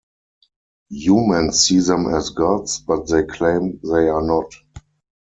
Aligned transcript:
Humans 0.89 1.59
see 1.63 1.77
them 1.79 2.07
as 2.11 2.31
gods, 2.31 2.79
but 2.79 3.05
they 3.05 3.21
claim 3.21 3.79
they 3.83 4.07
are 4.09 4.23
not. 4.23 4.51